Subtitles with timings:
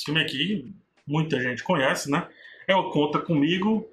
[0.00, 0.74] Esse filme aqui,
[1.06, 2.26] muita gente conhece, né?
[2.66, 3.86] É o Conta Comigo.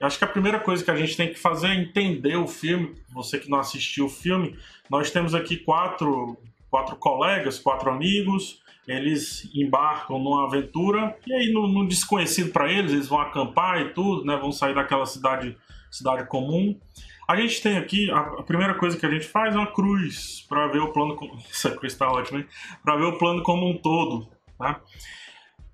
[0.00, 2.94] Acho que a primeira coisa que a gente tem que fazer é entender o filme.
[3.12, 4.56] Você que não assistiu o filme,
[4.88, 6.38] nós temos aqui quatro,
[6.70, 8.62] quatro colegas, quatro amigos.
[8.86, 13.92] Eles embarcam numa aventura e aí no, no desconhecido para eles, eles vão acampar e
[13.92, 14.36] tudo, né?
[14.36, 15.56] Vão sair daquela cidade,
[15.90, 16.78] cidade comum.
[17.26, 20.68] A gente tem aqui, a, primeira coisa que a gente faz é uma cruz para
[20.68, 21.18] ver o plano.
[21.50, 22.46] Essa cruz está ótima?
[22.80, 24.80] Para ver o plano como um todo, tá?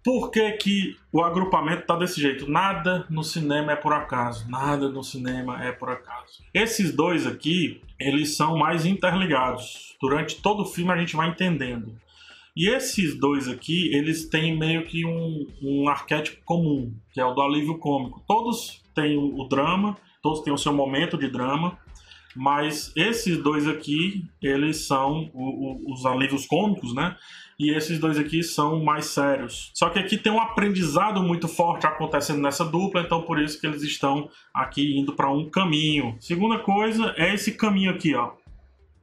[0.04, 2.46] Por que, que o agrupamento está desse jeito?
[2.46, 4.46] Nada no cinema é por acaso.
[4.50, 6.44] Nada no cinema é por acaso.
[6.52, 9.96] Esses dois aqui, eles são mais interligados.
[9.98, 11.98] Durante todo o filme a gente vai entendendo.
[12.54, 17.32] E esses dois aqui, eles têm meio que um, um arquétipo comum, que é o
[17.32, 18.22] do alívio cômico.
[18.28, 21.78] Todos têm o, o drama, todos têm o seu momento de drama,
[22.34, 27.16] mas esses dois aqui, eles são o, o, os alívios cômicos, né?
[27.58, 29.70] E esses dois aqui são mais sérios.
[29.74, 33.66] Só que aqui tem um aprendizado muito forte acontecendo nessa dupla, então por isso que
[33.66, 36.16] eles estão aqui indo para um caminho.
[36.18, 38.32] Segunda coisa é esse caminho aqui, ó.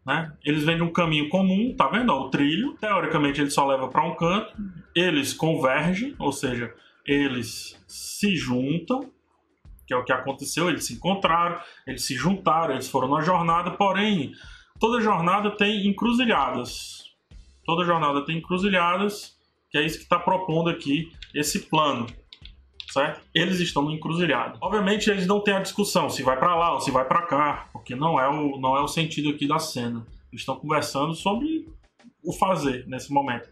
[0.06, 0.34] Né?
[0.44, 2.12] Eles vêm de um caminho comum, tá vendo?
[2.12, 2.76] O trilho.
[2.80, 4.54] Teoricamente ele só leva para um canto.
[4.96, 6.74] Eles convergem, ou seja,
[7.06, 9.10] eles se juntam
[9.92, 10.70] que é o que aconteceu.
[10.70, 14.32] Eles se encontraram, eles se juntaram, eles foram na jornada, porém,
[14.80, 17.04] toda jornada tem encruzilhadas.
[17.66, 19.36] Toda jornada tem encruzilhadas,
[19.70, 22.08] que é isso que está propondo aqui esse plano.
[22.90, 23.22] Certo?
[23.34, 24.58] Eles estão no encruzilhado.
[24.62, 27.70] Obviamente eles não têm a discussão se vai para lá ou se vai para cá,
[27.72, 30.06] porque não é o não é o sentido aqui da cena.
[30.30, 31.70] Eles estão conversando sobre
[32.24, 33.50] o fazer nesse momento.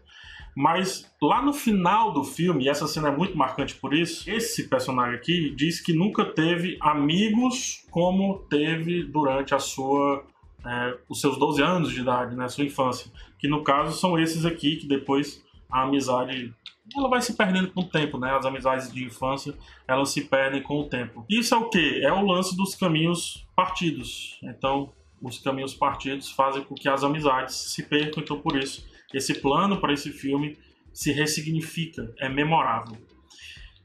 [0.56, 4.68] Mas lá no final do filme, e essa cena é muito marcante por isso, esse
[4.68, 10.24] personagem aqui diz que nunca teve amigos como teve durante a sua
[10.64, 13.10] é, os seus 12 anos de idade, né, sua infância.
[13.38, 16.52] Que no caso são esses aqui que depois a amizade
[16.96, 18.32] ela vai se perdendo com o tempo, né?
[18.32, 19.54] As amizades de infância,
[19.86, 21.24] elas se perdem com o tempo.
[21.30, 22.04] Isso é o que?
[22.04, 24.38] É o lance dos caminhos partidos.
[24.42, 24.92] Então,
[25.22, 29.80] os caminhos partidos fazem com que as amizades se percam, então por isso esse plano
[29.80, 30.56] para esse filme
[30.92, 32.96] se ressignifica, é memorável.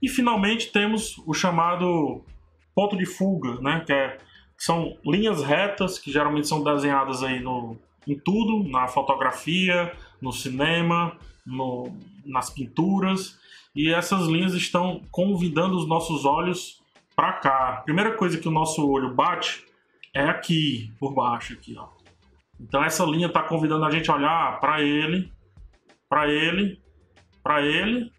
[0.02, 2.24] E finalmente temos o chamado
[2.74, 3.84] ponto de fuga, né?
[3.86, 4.18] Que é,
[4.58, 7.78] são linhas retas que geralmente são desenhadas aí no,
[8.08, 9.92] em tudo, na fotografia,
[10.22, 11.92] no cinema, no,
[12.26, 13.40] nas pinturas,
[13.76, 16.82] e essas linhas estão convidando os nossos olhos
[17.16, 17.70] para cá.
[17.80, 19.66] A primeira coisa que o nosso olho bate
[20.14, 21.95] é aqui, por baixo, aqui, ó.
[22.60, 25.32] Então essa linha está convidando a gente a olhar para ele,
[26.10, 26.80] para ele,
[27.44, 28.12] para ele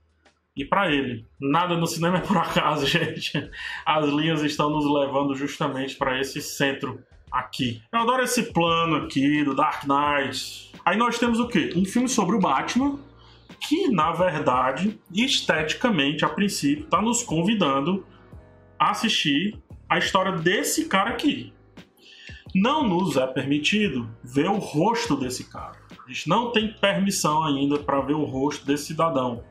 [0.54, 1.26] e para ele.
[1.41, 3.32] Nada no cinema é por acaso, gente.
[3.84, 7.82] As linhas estão nos levando justamente para esse centro aqui.
[7.92, 10.72] Eu adoro esse plano aqui do Dark Knight.
[10.84, 11.72] Aí nós temos o quê?
[11.74, 12.98] Um filme sobre o Batman,
[13.60, 18.06] que na verdade, esteticamente, a princípio, está nos convidando
[18.78, 19.58] a assistir
[19.88, 21.56] a história desse cara aqui
[22.61, 25.72] não nos é permitido ver o rosto desse cara.
[26.06, 29.43] A gente não tem permissão ainda para ver o rosto desse cidadão.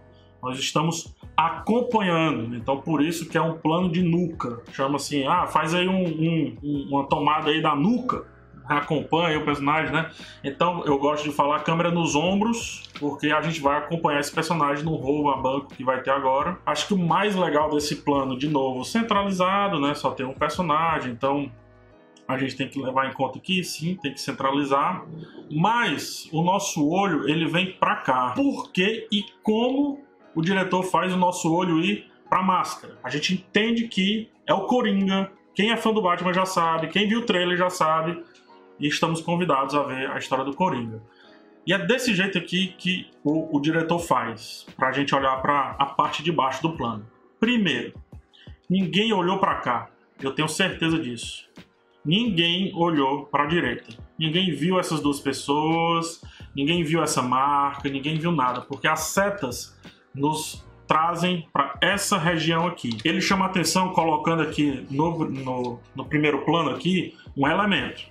[0.42, 4.62] Nós estamos acompanhando, então por isso que é um plano de nuca.
[4.72, 8.26] Chama assim, ah, faz aí um, um, uma tomada aí da nuca,
[8.68, 10.10] acompanha o personagem, né?
[10.44, 14.84] Então eu gosto de falar câmera nos ombros, porque a gente vai acompanhar esse personagem
[14.84, 16.58] no roubo a banco que vai ter agora.
[16.66, 19.94] Acho que o mais legal desse plano, de novo, centralizado, né?
[19.94, 21.52] Só tem um personagem, então
[22.28, 25.06] a gente tem que levar em conta que sim, tem que centralizar,
[25.52, 28.32] mas o nosso olho ele vem para cá.
[28.36, 30.04] Por que e como
[30.34, 32.98] o diretor faz o nosso olho ir para máscara?
[33.04, 35.32] A gente entende que é o Coringa.
[35.54, 38.22] Quem é fã do Batman já sabe, quem viu o trailer já sabe,
[38.78, 41.02] e estamos convidados a ver a história do Coringa.
[41.66, 45.76] E é desse jeito aqui que o, o diretor faz, para a gente olhar para
[45.80, 47.08] a parte de baixo do plano.
[47.40, 47.94] Primeiro,
[48.70, 49.90] ninguém olhou para cá.
[50.22, 51.46] Eu tenho certeza disso
[52.06, 53.98] ninguém olhou para a direita.
[54.18, 56.22] Ninguém viu essas duas pessoas,
[56.56, 59.78] ninguém viu essa marca, ninguém viu nada, porque as setas
[60.14, 62.98] nos trazem para essa região aqui.
[63.04, 68.04] Ele chama atenção colocando aqui no, no, no, primeiro plano aqui um elemento,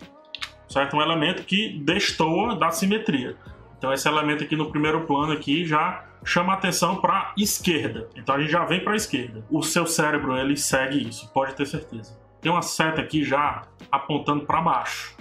[0.69, 0.97] certo?
[0.97, 3.37] Um elemento que destoa da simetria.
[3.79, 8.09] Então esse elemento aqui no primeiro plano aqui já chama atenção para esquerda.
[8.17, 9.45] Então a gente já vem para a esquerda.
[9.49, 14.45] O seu cérebro ele segue isso, pode ter certeza tem uma seta aqui já apontando
[14.45, 15.17] para baixo.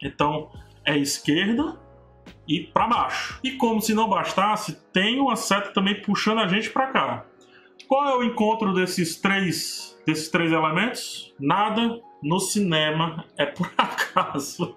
[0.00, 0.50] Então
[0.84, 1.80] é esquerda
[2.46, 3.40] e para baixo.
[3.42, 7.24] E como se não bastasse, tem uma seta também puxando a gente para cá.
[7.88, 11.34] Qual é o encontro desses três desses três elementos?
[11.40, 14.76] Nada no cinema é por acaso.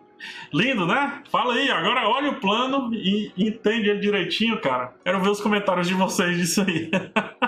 [0.53, 1.21] Lindo, né?
[1.29, 4.93] Fala aí, agora olha o plano e entende ele direitinho, cara.
[5.03, 6.89] Quero ver os comentários de vocês disso aí.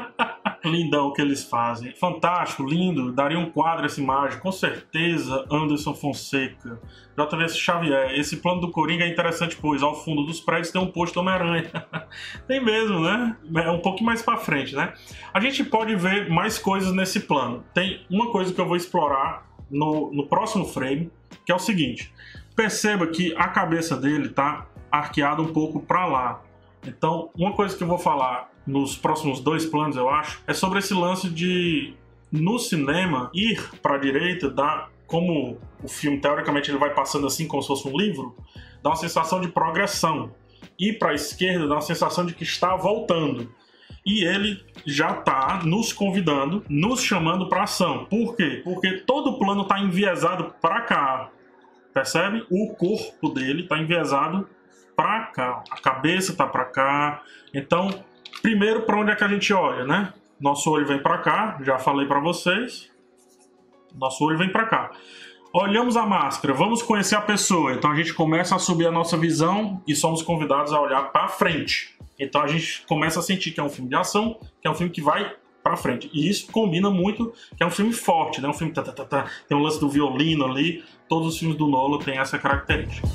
[0.69, 1.93] lindão que eles fazem.
[1.95, 3.11] Fantástico, lindo.
[3.11, 5.45] Daria um quadro essa imagem, com certeza.
[5.51, 6.79] Anderson Fonseca.
[7.17, 8.11] JVS Xavier.
[8.19, 11.71] Esse plano do Coringa é interessante, pois ao fundo dos prédios tem um posto Homem-Aranha.
[12.47, 13.35] tem mesmo, né?
[13.55, 14.93] É um pouquinho mais para frente, né?
[15.33, 17.63] A gente pode ver mais coisas nesse plano.
[17.73, 21.11] Tem uma coisa que eu vou explorar no, no próximo frame,
[21.45, 22.13] que é o seguinte.
[22.55, 26.41] Perceba que a cabeça dele tá arqueada um pouco para lá.
[26.85, 30.79] Então, uma coisa que eu vou falar nos próximos dois planos, eu acho, é sobre
[30.79, 31.93] esse lance de
[32.31, 37.45] no cinema ir para a direita dá como o filme teoricamente ele vai passando assim
[37.45, 38.33] como se fosse um livro,
[38.81, 40.33] dá uma sensação de progressão.
[40.79, 43.53] Ir para a esquerda dá uma sensação de que está voltando.
[44.05, 48.05] E ele já está nos convidando, nos chamando para ação.
[48.05, 48.61] Por quê?
[48.63, 51.29] Porque todo o plano está enviesado para cá.
[51.93, 52.45] Percebe?
[52.49, 54.47] O corpo dele está enviesado
[54.95, 55.63] para cá.
[55.69, 57.21] A cabeça está para cá.
[57.53, 57.89] Então,
[58.41, 60.13] Primeiro, para onde é que a gente olha, né?
[60.39, 62.89] Nosso olho vem para cá, já falei para vocês.
[63.93, 64.91] Nosso olho vem para cá.
[65.53, 67.73] Olhamos a máscara, vamos conhecer a pessoa.
[67.73, 71.27] Então a gente começa a subir a nossa visão e somos convidados a olhar para
[71.27, 71.95] frente.
[72.17, 74.75] Então a gente começa a sentir que é um filme de ação, que é um
[74.75, 76.09] filme que vai para frente.
[76.13, 78.47] E isso combina muito, que é um filme forte, né?
[78.47, 80.83] Um filme tá, tá, tá, tá, tem um lance do violino ali.
[81.07, 83.07] Todos os filmes do Nolo têm essa característica.